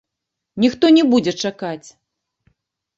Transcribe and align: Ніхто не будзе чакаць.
Ніхто 0.63 0.85
не 0.97 1.03
будзе 1.13 1.37
чакаць. 1.45 1.87